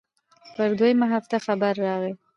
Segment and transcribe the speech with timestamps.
[0.55, 2.11] پر دويمه هفته خبر راغى.